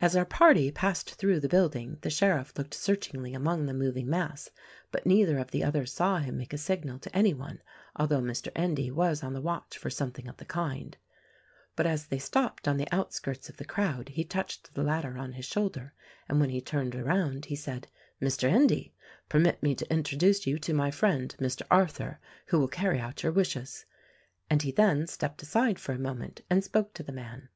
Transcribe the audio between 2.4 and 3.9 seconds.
looked searchingly among the